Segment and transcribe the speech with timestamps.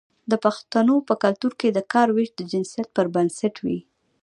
[0.31, 3.79] د پښتنو په کلتور کې د کار ویش د جنسیت پر بنسټ وي.